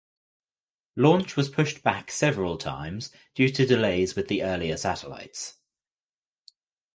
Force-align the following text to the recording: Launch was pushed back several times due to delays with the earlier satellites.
Launch 0.95 1.35
was 1.37 1.47
pushed 1.47 1.83
back 1.83 2.09
several 2.09 2.57
times 2.57 3.11
due 3.35 3.49
to 3.49 3.67
delays 3.67 4.15
with 4.15 4.29
the 4.29 4.41
earlier 4.41 4.75
satellites. 4.75 5.59